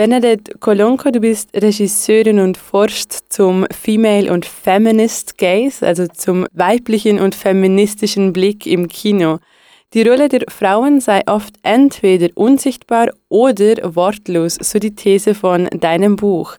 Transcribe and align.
Bernadette 0.00 0.56
Colonco, 0.60 1.10
du 1.10 1.20
bist 1.20 1.50
Regisseurin 1.54 2.40
und 2.40 2.56
forschst 2.56 3.30
zum 3.30 3.66
Female 3.70 4.32
und 4.32 4.46
Feminist 4.46 5.36
Gaze, 5.36 5.86
also 5.86 6.06
zum 6.06 6.46
weiblichen 6.54 7.20
und 7.20 7.34
feministischen 7.34 8.32
Blick 8.32 8.66
im 8.66 8.88
Kino. 8.88 9.40
Die 9.92 10.00
Rolle 10.00 10.30
der 10.30 10.46
Frauen 10.48 11.02
sei 11.02 11.20
oft 11.26 11.52
entweder 11.62 12.28
unsichtbar 12.34 13.10
oder 13.28 13.94
wortlos, 13.94 14.56
so 14.62 14.78
die 14.78 14.94
These 14.94 15.34
von 15.34 15.66
deinem 15.66 16.16
Buch. 16.16 16.56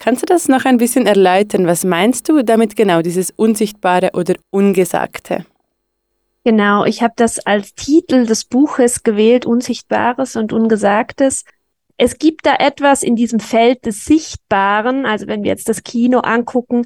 Kannst 0.00 0.22
du 0.22 0.26
das 0.26 0.48
noch 0.48 0.64
ein 0.64 0.78
bisschen 0.78 1.06
erläutern? 1.06 1.68
Was 1.68 1.84
meinst 1.84 2.28
du 2.28 2.42
damit 2.42 2.74
genau, 2.74 3.00
dieses 3.00 3.30
Unsichtbare 3.30 4.10
oder 4.14 4.34
Ungesagte? 4.50 5.46
Genau, 6.42 6.84
ich 6.84 7.00
habe 7.00 7.14
das 7.14 7.38
als 7.38 7.76
Titel 7.76 8.26
des 8.26 8.44
Buches 8.44 9.04
gewählt, 9.04 9.46
Unsichtbares 9.46 10.34
und 10.34 10.52
Ungesagtes 10.52 11.44
es 11.96 12.18
gibt 12.18 12.46
da 12.46 12.56
etwas 12.56 13.02
in 13.02 13.16
diesem 13.16 13.40
Feld 13.40 13.86
des 13.86 14.04
Sichtbaren, 14.04 15.06
also 15.06 15.26
wenn 15.26 15.42
wir 15.42 15.50
jetzt 15.50 15.68
das 15.68 15.82
Kino 15.82 16.20
angucken, 16.20 16.84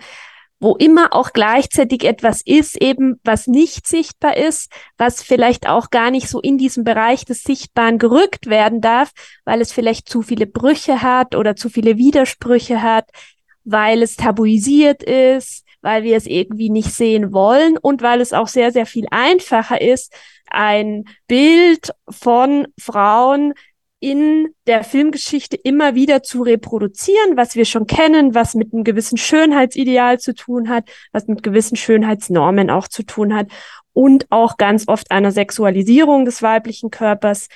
wo 0.59 0.75
immer 0.75 1.13
auch 1.13 1.33
gleichzeitig 1.33 2.05
etwas 2.05 2.41
ist, 2.45 2.81
eben 2.81 3.21
was 3.25 3.47
nicht 3.47 3.87
sichtbar 3.87 4.37
ist, 4.37 4.73
was 4.97 5.23
vielleicht 5.23 5.69
auch 5.69 5.91
gar 5.91 6.11
nicht 6.11 6.29
so 6.29 6.41
in 6.41 6.57
diesem 6.57 6.83
Bereich 6.83 7.25
des 7.25 7.43
Sichtbaren 7.43 7.99
gerückt 7.99 8.47
werden 8.47 8.81
darf, 8.81 9.13
weil 9.45 9.61
es 9.61 9.73
vielleicht 9.73 10.09
zu 10.09 10.23
viele 10.23 10.47
Brüche 10.47 11.03
hat 11.03 11.35
oder 11.35 11.57
zu 11.57 11.69
viele 11.69 11.99
Widersprüche 11.99 12.83
hat, 12.83 13.11
weil 13.65 14.03
es 14.03 14.17
tabuisiert 14.17 15.03
ist, 15.03 15.65
weil 15.83 16.05
wir 16.05 16.17
es 16.17 16.27
irgendwie 16.27 16.71
nicht 16.71 16.91
sehen 16.91 17.33
wollen 17.33 17.77
und 17.77 18.01
weil 18.01 18.21
es 18.21 18.33
auch 18.33 18.49
sehr, 18.49 18.73
sehr 18.73 18.87
viel 18.87 19.07
einfacher 19.11 19.81
ist, 19.81 20.13
ein 20.49 21.05
Bild 21.27 21.91
von 22.09 22.67
Frauen 22.79 23.53
in 24.01 24.49
der 24.67 24.85
Filmgeschichte 24.85 25.57
immer 25.57 25.95
wieder 25.95 26.23
zu 26.23 26.43
reproduzieren, 26.43 27.37
was 27.37 27.55
wir 27.55 27.65
schon 27.65 27.87
kennen, 27.87 28.35
was 28.35 28.55
mit 28.55 28.73
einem 28.73 28.85
gewissen 28.85 29.17
Schönheitsideal 29.17 30.21
zu 30.21 30.35
tun 30.35 30.69
hat, 30.69 30.89
was 31.13 31.27
mit 31.27 31.43
gewissen 31.43 31.77
Schönheitsnormen 31.77 32.71
auch 32.71 32.89
zu 32.89 33.03
tun 33.05 33.35
hat 33.35 33.49
und 33.93 34.27
auch 34.31 34.59
ganz 34.59 34.87
oft 34.89 35.11
einer 35.11 35.33
Sexualisierung 35.33 36.27
des 36.27 36.43
weiblichen 36.43 36.91
Körpers, 36.91 37.49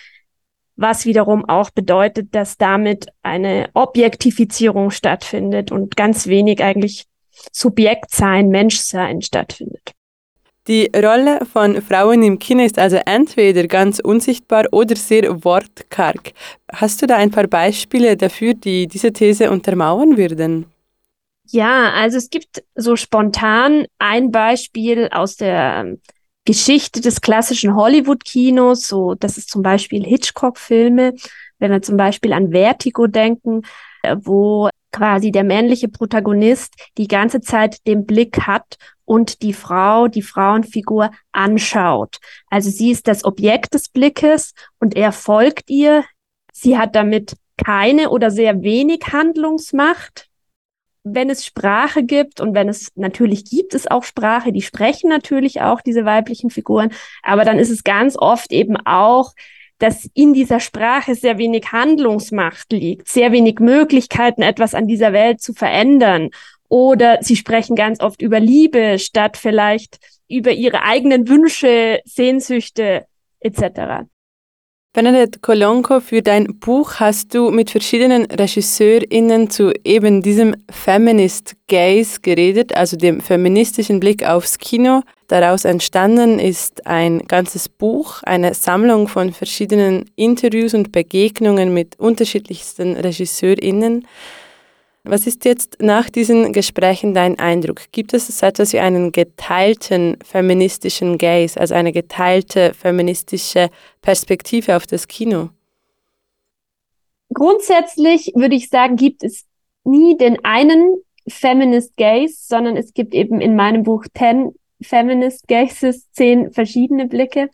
was 0.76 1.04
wiederum 1.04 1.44
auch 1.46 1.68
bedeutet, 1.68 2.34
dass 2.34 2.56
damit 2.56 3.08
eine 3.22 3.68
Objektifizierung 3.74 4.90
stattfindet 4.90 5.70
und 5.70 5.94
ganz 5.96 6.26
wenig 6.26 6.64
eigentlich 6.64 7.04
Subjektsein, 7.52 8.48
Menschsein 8.48 9.20
stattfindet. 9.20 9.92
Die 10.70 10.88
Rolle 10.94 11.44
von 11.52 11.82
Frauen 11.82 12.22
im 12.22 12.38
Kino 12.38 12.62
ist 12.62 12.78
also 12.78 12.96
entweder 13.04 13.66
ganz 13.66 13.98
unsichtbar 13.98 14.66
oder 14.70 14.94
sehr 14.94 15.42
wortkarg. 15.42 16.32
Hast 16.72 17.02
du 17.02 17.08
da 17.08 17.16
ein 17.16 17.32
paar 17.32 17.48
Beispiele 17.48 18.16
dafür, 18.16 18.54
die 18.54 18.86
diese 18.86 19.12
These 19.12 19.50
untermauern 19.50 20.16
würden? 20.16 20.66
Ja, 21.48 21.90
also 21.94 22.18
es 22.18 22.30
gibt 22.30 22.62
so 22.76 22.94
spontan 22.94 23.86
ein 23.98 24.30
Beispiel 24.30 25.08
aus 25.10 25.34
der 25.34 25.80
ähm, 25.80 26.00
Geschichte 26.44 27.00
des 27.00 27.20
klassischen 27.20 27.74
Hollywood-Kinos, 27.74 28.86
so 28.86 29.16
das 29.16 29.38
ist 29.38 29.50
zum 29.50 29.62
Beispiel 29.62 30.04
Hitchcock-Filme, 30.04 31.14
wenn 31.58 31.72
wir 31.72 31.82
zum 31.82 31.96
Beispiel 31.96 32.32
an 32.32 32.52
Vertigo 32.52 33.08
denken, 33.08 33.62
äh, 34.04 34.14
wo 34.20 34.68
quasi 34.92 35.30
der 35.30 35.44
männliche 35.44 35.88
Protagonist 35.88 36.74
die 36.98 37.08
ganze 37.08 37.40
Zeit 37.40 37.86
den 37.86 38.06
Blick 38.06 38.46
hat 38.46 38.76
und 39.04 39.42
die 39.42 39.52
Frau, 39.52 40.08
die 40.08 40.22
Frauenfigur 40.22 41.10
anschaut. 41.32 42.18
Also 42.48 42.70
sie 42.70 42.90
ist 42.90 43.08
das 43.08 43.24
Objekt 43.24 43.74
des 43.74 43.88
Blickes 43.88 44.54
und 44.78 44.96
er 44.96 45.12
folgt 45.12 45.68
ihr. 45.68 46.04
Sie 46.52 46.78
hat 46.78 46.94
damit 46.94 47.34
keine 47.56 48.10
oder 48.10 48.30
sehr 48.30 48.62
wenig 48.62 49.00
Handlungsmacht. 49.12 50.28
Wenn 51.02 51.30
es 51.30 51.46
Sprache 51.46 52.04
gibt 52.04 52.40
und 52.40 52.54
wenn 52.54 52.68
es 52.68 52.92
natürlich 52.94 53.46
gibt 53.46 53.74
es 53.74 53.90
auch 53.90 54.04
Sprache, 54.04 54.52
die 54.52 54.62
sprechen 54.62 55.08
natürlich 55.08 55.60
auch 55.60 55.80
diese 55.80 56.04
weiblichen 56.04 56.50
Figuren, 56.50 56.92
aber 57.22 57.44
dann 57.44 57.58
ist 57.58 57.70
es 57.70 57.84
ganz 57.84 58.16
oft 58.18 58.52
eben 58.52 58.76
auch 58.84 59.32
dass 59.80 60.08
in 60.14 60.32
dieser 60.34 60.60
Sprache 60.60 61.16
sehr 61.16 61.38
wenig 61.38 61.72
Handlungsmacht 61.72 62.70
liegt, 62.70 63.08
sehr 63.08 63.32
wenig 63.32 63.58
Möglichkeiten, 63.58 64.42
etwas 64.42 64.74
an 64.74 64.86
dieser 64.86 65.12
Welt 65.12 65.40
zu 65.40 65.52
verändern 65.52 66.30
oder 66.68 67.18
sie 67.22 67.34
sprechen 67.34 67.74
ganz 67.74 68.00
oft 68.00 68.22
über 68.22 68.38
Liebe 68.38 68.98
statt 69.00 69.36
vielleicht 69.36 69.98
über 70.28 70.52
ihre 70.52 70.82
eigenen 70.82 71.28
Wünsche, 71.28 72.00
Sehnsüchte 72.04 73.06
etc. 73.40 74.06
Bernadette 74.92 75.38
Colonco, 75.38 76.00
für 76.00 76.20
dein 76.20 76.58
Buch 76.58 76.94
hast 76.94 77.32
du 77.32 77.52
mit 77.52 77.70
verschiedenen 77.70 78.24
RegisseurInnen 78.24 79.48
zu 79.48 79.72
eben 79.84 80.20
diesem 80.20 80.56
Feminist 80.68 81.54
Gaze 81.68 82.18
geredet, 82.20 82.74
also 82.74 82.96
dem 82.96 83.20
feministischen 83.20 84.00
Blick 84.00 84.26
aufs 84.26 84.58
Kino. 84.58 85.02
Daraus 85.28 85.64
entstanden 85.64 86.40
ist 86.40 86.88
ein 86.88 87.20
ganzes 87.28 87.68
Buch, 87.68 88.24
eine 88.24 88.52
Sammlung 88.54 89.06
von 89.06 89.32
verschiedenen 89.32 90.10
Interviews 90.16 90.74
und 90.74 90.90
Begegnungen 90.90 91.72
mit 91.72 91.96
unterschiedlichsten 92.00 92.96
RegisseurInnen. 92.96 94.08
Was 95.02 95.26
ist 95.26 95.46
jetzt 95.46 95.78
nach 95.80 96.10
diesen 96.10 96.52
Gesprächen 96.52 97.14
dein 97.14 97.38
Eindruck? 97.38 97.90
Gibt 97.90 98.12
es 98.12 98.26
so 98.26 98.46
etwas 98.46 98.74
wie 98.74 98.80
einen 98.80 99.12
geteilten 99.12 100.18
feministischen 100.22 101.16
Gaze, 101.16 101.58
also 101.58 101.74
eine 101.74 101.92
geteilte 101.92 102.74
feministische 102.74 103.70
Perspektive 104.02 104.76
auf 104.76 104.86
das 104.86 105.08
Kino? 105.08 105.48
Grundsätzlich 107.32 108.32
würde 108.34 108.56
ich 108.56 108.68
sagen, 108.68 108.96
gibt 108.96 109.22
es 109.22 109.46
nie 109.84 110.18
den 110.18 110.44
einen 110.44 110.96
Feminist 111.26 111.96
Gaze, 111.96 112.34
sondern 112.36 112.76
es 112.76 112.92
gibt 112.92 113.14
eben 113.14 113.40
in 113.40 113.56
meinem 113.56 113.84
Buch 113.84 114.04
Ten 114.12 114.52
Feminist 114.82 115.48
Gazes, 115.48 116.10
zehn 116.12 116.50
verschiedene 116.52 117.06
Blicke. 117.06 117.48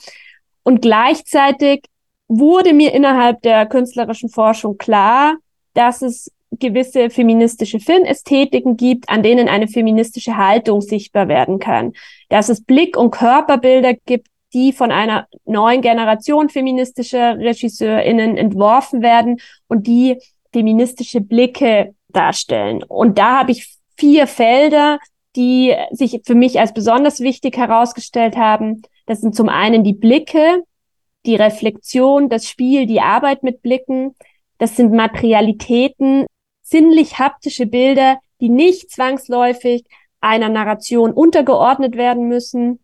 Und 0.64 0.82
gleichzeitig 0.82 1.84
wurde 2.26 2.72
mir 2.72 2.92
innerhalb 2.92 3.42
der 3.42 3.66
künstlerischen 3.66 4.30
Forschung 4.30 4.78
klar, 4.78 5.36
dass 5.74 6.02
es 6.02 6.32
gewisse 6.52 7.10
feministische 7.10 7.80
Filmästhetiken 7.80 8.76
gibt, 8.76 9.08
an 9.08 9.22
denen 9.22 9.48
eine 9.48 9.68
feministische 9.68 10.36
Haltung 10.36 10.80
sichtbar 10.80 11.28
werden 11.28 11.58
kann. 11.58 11.92
Dass 12.28 12.48
es 12.48 12.62
Blick- 12.62 12.96
und 12.96 13.10
Körperbilder 13.10 13.94
gibt, 14.06 14.28
die 14.54 14.72
von 14.72 14.90
einer 14.90 15.26
neuen 15.44 15.82
Generation 15.82 16.48
feministischer 16.48 17.36
RegisseurInnen 17.38 18.36
entworfen 18.36 19.02
werden 19.02 19.40
und 19.68 19.86
die 19.86 20.18
feministische 20.52 21.20
Blicke 21.20 21.94
darstellen. 22.08 22.82
Und 22.82 23.18
da 23.18 23.40
habe 23.40 23.52
ich 23.52 23.76
vier 23.96 24.26
Felder, 24.26 24.98
die 25.34 25.74
sich 25.90 26.22
für 26.24 26.34
mich 26.34 26.58
als 26.58 26.72
besonders 26.72 27.20
wichtig 27.20 27.56
herausgestellt 27.58 28.36
haben. 28.36 28.82
Das 29.04 29.20
sind 29.20 29.34
zum 29.34 29.48
einen 29.48 29.84
die 29.84 29.92
Blicke, 29.92 30.62
die 31.26 31.36
Reflexion, 31.36 32.28
das 32.28 32.48
Spiel, 32.48 32.86
die 32.86 33.00
Arbeit 33.00 33.42
mit 33.42 33.60
Blicken. 33.60 34.14
Das 34.58 34.76
sind 34.76 34.92
Materialitäten, 34.92 36.24
sinnlich-haptische 36.68 37.66
Bilder, 37.66 38.18
die 38.40 38.48
nicht 38.48 38.90
zwangsläufig 38.90 39.84
einer 40.20 40.48
Narration 40.48 41.12
untergeordnet 41.12 41.96
werden 41.96 42.28
müssen. 42.28 42.80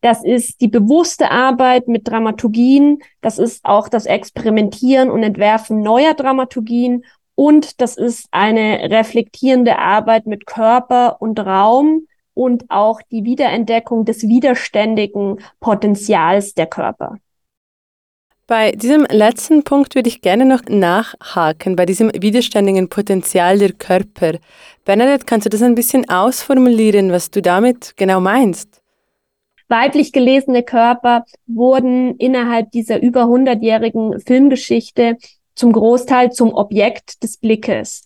Das 0.00 0.24
ist 0.24 0.60
die 0.60 0.68
bewusste 0.68 1.30
Arbeit 1.30 1.86
mit 1.88 2.08
Dramaturgien. 2.08 3.02
Das 3.20 3.38
ist 3.38 3.64
auch 3.64 3.88
das 3.88 4.06
Experimentieren 4.06 5.10
und 5.10 5.22
Entwerfen 5.22 5.80
neuer 5.80 6.14
Dramaturgien. 6.14 7.04
Und 7.34 7.80
das 7.80 7.96
ist 7.96 8.28
eine 8.30 8.90
reflektierende 8.90 9.78
Arbeit 9.78 10.26
mit 10.26 10.46
Körper 10.46 11.20
und 11.20 11.38
Raum 11.38 12.06
und 12.34 12.64
auch 12.70 13.00
die 13.10 13.24
Wiederentdeckung 13.24 14.04
des 14.04 14.22
widerständigen 14.22 15.38
Potenzials 15.60 16.54
der 16.54 16.66
Körper. 16.66 17.18
Bei 18.52 18.72
diesem 18.72 19.06
letzten 19.06 19.62
Punkt 19.62 19.94
würde 19.94 20.10
ich 20.10 20.20
gerne 20.20 20.44
noch 20.44 20.60
nachhaken, 20.68 21.74
bei 21.74 21.86
diesem 21.86 22.10
widerständigen 22.12 22.90
Potenzial 22.90 23.58
der 23.58 23.72
Körper. 23.72 24.34
Bernadette, 24.84 25.24
kannst 25.24 25.46
du 25.46 25.48
das 25.48 25.62
ein 25.62 25.74
bisschen 25.74 26.06
ausformulieren, 26.10 27.12
was 27.12 27.30
du 27.30 27.40
damit 27.40 27.96
genau 27.96 28.20
meinst? 28.20 28.82
Weiblich 29.68 30.12
gelesene 30.12 30.62
Körper 30.62 31.24
wurden 31.46 32.14
innerhalb 32.16 32.70
dieser 32.72 33.02
über 33.02 33.22
100-jährigen 33.22 34.20
Filmgeschichte 34.20 35.16
zum 35.54 35.72
Großteil 35.72 36.30
zum 36.30 36.52
Objekt 36.52 37.22
des 37.22 37.38
Blickes. 37.38 38.04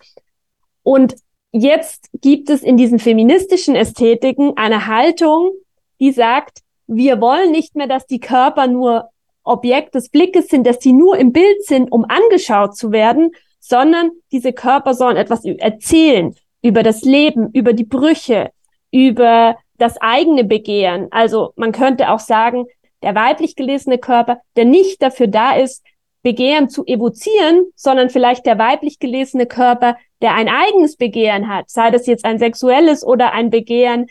Und 0.85 1.17
jetzt 1.51 2.09
gibt 2.21 2.51
es 2.51 2.63
in 2.63 2.77
diesen 2.77 3.01
feministischen 3.01 3.75
Ästhetiken 3.75 4.53
eine 4.57 4.87
Haltung, 4.87 5.51
die 5.99 6.13
sagt, 6.13 6.61
wir 6.87 7.21
wollen 7.21 7.51
nicht 7.51 7.75
mehr, 7.75 7.89
dass 7.89 8.07
die 8.07 8.21
Körper 8.21 8.69
nur 8.69 9.11
Objekt 9.47 9.95
des 9.95 10.09
Blickes 10.11 10.49
sind, 10.49 10.67
dass 10.67 10.81
sie 10.81 10.93
nur 10.93 11.17
im 11.17 11.33
Bild 11.33 11.65
sind, 11.65 11.91
um 11.91 12.05
angeschaut 12.05 12.77
zu 12.77 12.93
werden, 12.93 13.31
sondern 13.61 14.11
diese 14.33 14.53
Körper 14.53 14.95
sollen 14.95 15.17
etwas 15.17 15.45
erzählen 15.45 16.35
über 16.63 16.83
das 16.83 17.03
Leben, 17.03 17.51
über 17.53 17.73
die 17.73 17.85
Brüche, 17.85 18.51
über 18.91 19.57
das 19.79 20.01
eigene 20.01 20.45
Begehren. 20.45 21.09
Also 21.11 21.53
man 21.57 21.73
könnte 21.73 22.11
auch 22.11 22.19
sagen, 22.19 22.67
der 23.03 23.15
weiblich 23.15 23.57
gelesene 23.57 23.99
Körper, 23.99 24.41
der 24.57 24.65
nicht 24.65 25.03
dafür 25.03 25.27
da 25.27 25.57
ist, 25.57 25.85
Begehren 26.23 26.69
zu 26.69 26.85
evozieren, 26.87 27.67
sondern 27.77 28.11
vielleicht 28.11 28.47
der 28.47 28.59
weiblich 28.59 28.99
gelesene 28.99 29.47
Körper, 29.47 29.97
der 30.23 30.35
ein 30.35 30.49
eigenes 30.49 30.97
Begehren 30.97 31.47
hat, 31.47 31.71
sei 31.71 31.91
das 31.91 32.07
jetzt 32.07 32.25
ein 32.25 32.39
sexuelles 32.39 33.07
oder 33.07 33.33
ein 33.33 33.51
Begehren, 33.51 34.07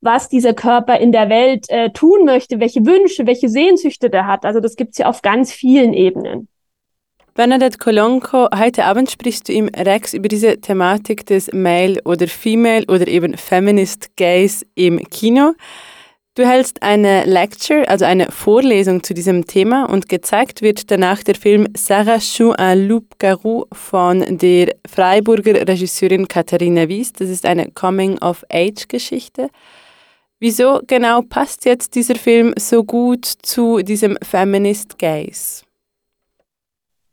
was 0.00 0.28
dieser 0.28 0.54
Körper 0.54 0.98
in 0.98 1.12
der 1.12 1.28
Welt 1.28 1.68
äh, 1.68 1.90
tun 1.90 2.24
möchte, 2.24 2.60
welche 2.60 2.84
Wünsche, 2.86 3.26
welche 3.26 3.48
Sehnsüchte 3.48 4.10
der 4.10 4.26
hat. 4.26 4.44
Also 4.44 4.60
das 4.60 4.76
gibt's 4.76 4.98
ja 4.98 5.06
auf 5.06 5.22
ganz 5.22 5.52
vielen 5.52 5.92
Ebenen. 5.92 6.48
Bernadette 7.34 7.78
Colonco, 7.78 8.48
heute 8.54 8.84
Abend 8.84 9.10
sprichst 9.10 9.48
du 9.48 9.52
im 9.52 9.68
Rex 9.68 10.14
über 10.14 10.28
diese 10.28 10.60
Thematik 10.60 11.24
des 11.26 11.52
Male 11.52 12.00
oder 12.04 12.26
Female 12.26 12.84
oder 12.88 13.06
eben 13.06 13.36
Feminist 13.36 14.16
Gays 14.16 14.66
im 14.74 14.98
Kino. 15.10 15.52
Du 16.34 16.46
hältst 16.46 16.82
eine 16.82 17.24
Lecture, 17.24 17.88
also 17.88 18.04
eine 18.04 18.30
Vorlesung 18.30 19.02
zu 19.02 19.14
diesem 19.14 19.46
Thema 19.46 19.84
und 19.84 20.08
gezeigt 20.08 20.62
wird 20.62 20.90
danach 20.90 21.22
der 21.22 21.34
Film 21.34 21.66
Sarah 21.76 22.18
Chou 22.18 22.54
un 22.58 22.88
Loup-Garou 22.88 23.66
von 23.72 24.38
der 24.38 24.74
Freiburger 24.88 25.66
Regisseurin 25.66 26.28
Katharina 26.28 26.88
Wies. 26.88 27.12
Das 27.12 27.28
ist 27.28 27.46
eine 27.46 27.70
Coming-of-Age-Geschichte. 27.70 29.50
Wieso 30.42 30.80
genau 30.86 31.20
passt 31.20 31.66
jetzt 31.66 31.94
dieser 31.94 32.14
Film 32.14 32.54
so 32.58 32.82
gut 32.82 33.26
zu 33.26 33.82
diesem 33.82 34.16
Feminist 34.22 34.98
Gaze? 34.98 35.64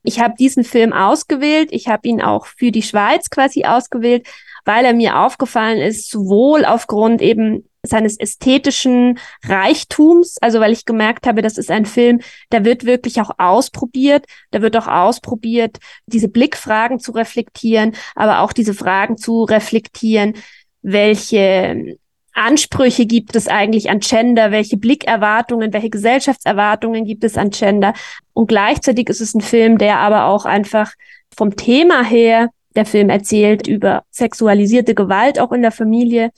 Ich 0.01 0.21
habe 0.21 0.35
diesen 0.39 0.63
Film 0.63 0.93
ausgewählt. 0.93 1.67
Ich 1.71 1.89
habe 1.89 2.07
ihn 2.07 2.21
auch 2.21 2.45
für 2.45 2.71
die 2.71 2.83
Schweiz 2.83 3.29
quasi 3.29 3.65
ausgewählt, 3.65 4.25
weil 4.63 4.85
er 4.85 4.93
mir 4.93 5.19
aufgefallen 5.19 5.79
ist, 5.79 6.09
sowohl 6.09 6.63
aufgrund 6.63 7.21
eben 7.21 7.67
seines 7.83 8.17
ästhetischen 8.17 9.19
Reichtums, 9.43 10.37
also 10.39 10.61
weil 10.61 10.71
ich 10.71 10.85
gemerkt 10.85 11.27
habe, 11.27 11.41
das 11.41 11.57
ist 11.57 11.69
ein 11.69 11.85
Film, 11.85 12.21
der 12.53 12.63
wird 12.63 12.85
wirklich 12.85 13.19
auch 13.19 13.31
ausprobiert, 13.37 14.25
da 14.51 14.61
wird 14.61 14.77
auch 14.77 14.87
ausprobiert, 14.87 15.79
diese 16.05 16.29
Blickfragen 16.29 16.99
zu 16.99 17.11
reflektieren, 17.11 17.93
aber 18.15 18.39
auch 18.39 18.53
diese 18.53 18.73
Fragen 18.73 19.17
zu 19.17 19.43
reflektieren, 19.43 20.33
welche 20.81 21.97
Ansprüche 22.37 23.05
gibt 23.05 23.35
es 23.35 23.47
eigentlich 23.47 23.89
an 23.89 23.99
Gender? 23.99 24.51
Welche 24.51 24.77
Blickerwartungen, 24.77 25.73
welche 25.73 25.89
Gesellschaftserwartungen 25.89 27.05
gibt 27.05 27.23
es 27.23 27.37
an 27.37 27.49
Gender? 27.49 27.93
Und 28.33 28.47
gleichzeitig 28.47 29.09
ist 29.09 29.21
es 29.21 29.33
ein 29.33 29.41
Film, 29.41 29.77
der 29.77 29.97
aber 29.99 30.25
auch 30.25 30.45
einfach 30.45 30.93
vom 31.35 31.55
Thema 31.55 32.03
her, 32.03 32.49
der 32.75 32.85
Film 32.85 33.09
erzählt 33.09 33.67
über 33.67 34.03
sexualisierte 34.11 34.95
Gewalt 34.95 35.39
auch 35.39 35.51
in 35.51 35.61
der 35.61 35.71
Familie. 35.71 36.31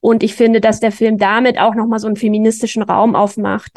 Und 0.00 0.24
ich 0.24 0.34
finde, 0.34 0.60
dass 0.60 0.80
der 0.80 0.90
Film 0.90 1.16
damit 1.16 1.58
auch 1.58 1.74
nochmal 1.76 2.00
so 2.00 2.08
einen 2.08 2.16
feministischen 2.16 2.82
Raum 2.82 3.14
aufmacht, 3.14 3.70